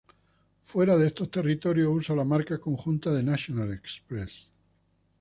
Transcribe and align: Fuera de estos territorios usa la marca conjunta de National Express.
Fuera 0.63 0.97
de 0.97 1.05
estos 1.05 1.29
territorios 1.29 1.93
usa 1.95 2.15
la 2.15 2.23
marca 2.23 2.57
conjunta 2.57 3.11
de 3.11 3.21
National 3.21 3.71
Express. 3.71 4.49